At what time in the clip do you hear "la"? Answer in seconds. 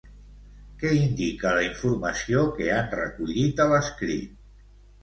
1.59-1.67